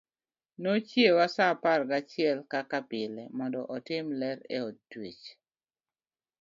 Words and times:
Nochiewa 0.61 1.25
sa 1.35 1.43
apar 1.53 1.79
gachiel 1.91 2.39
kaka 2.51 2.79
pile 2.89 3.23
mondo 3.37 3.59
otim 3.75 4.05
ler 4.21 4.37
e 4.55 4.57
od 4.67 4.77
twech. 4.89 5.25